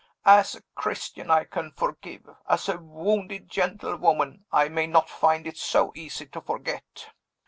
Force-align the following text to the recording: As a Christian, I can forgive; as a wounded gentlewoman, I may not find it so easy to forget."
As 0.25 0.55
a 0.55 0.63
Christian, 0.73 1.29
I 1.29 1.43
can 1.43 1.73
forgive; 1.73 2.27
as 2.49 2.67
a 2.67 2.79
wounded 2.79 3.47
gentlewoman, 3.47 4.45
I 4.51 4.67
may 4.67 4.87
not 4.87 5.11
find 5.11 5.45
it 5.45 5.57
so 5.57 5.91
easy 5.95 6.25
to 6.25 6.41
forget." 6.41 7.11